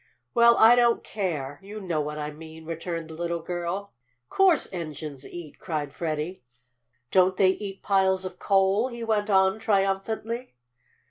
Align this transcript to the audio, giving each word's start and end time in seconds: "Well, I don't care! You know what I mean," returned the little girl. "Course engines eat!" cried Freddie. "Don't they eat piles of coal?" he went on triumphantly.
"Well, 0.33 0.57
I 0.57 0.75
don't 0.75 1.03
care! 1.03 1.59
You 1.61 1.79
know 1.79 2.01
what 2.01 2.17
I 2.17 2.31
mean," 2.31 2.65
returned 2.65 3.07
the 3.07 3.13
little 3.13 3.43
girl. 3.43 3.93
"Course 4.29 4.67
engines 4.71 5.27
eat!" 5.27 5.59
cried 5.59 5.93
Freddie. 5.93 6.43
"Don't 7.11 7.37
they 7.37 7.51
eat 7.51 7.83
piles 7.83 8.25
of 8.25 8.39
coal?" 8.39 8.87
he 8.87 9.03
went 9.03 9.29
on 9.29 9.59
triumphantly. 9.59 10.55